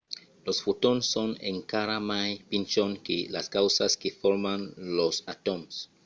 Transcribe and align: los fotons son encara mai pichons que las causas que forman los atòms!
los 0.45 0.57
fotons 0.63 1.03
son 1.15 1.29
encara 1.51 1.97
mai 2.11 2.31
pichons 2.49 3.01
que 3.05 3.17
las 3.35 3.47
causas 3.55 3.91
que 4.01 4.09
forman 4.21 4.61
los 4.97 5.15
atòms! 5.33 5.73